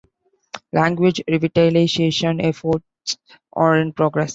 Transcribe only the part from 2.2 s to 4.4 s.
efforts are in progress.